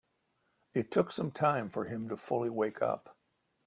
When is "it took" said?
0.73-1.11